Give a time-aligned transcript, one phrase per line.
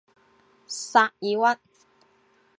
[0.65, 1.11] 萨尔
[1.55, 1.59] 屈。